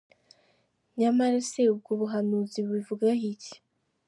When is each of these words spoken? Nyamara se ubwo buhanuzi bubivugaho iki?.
Nyamara 0.99 1.39
se 1.49 1.61
ubwo 1.73 1.91
buhanuzi 2.01 2.57
bubivugaho 2.65 3.23
iki?. 3.33 3.53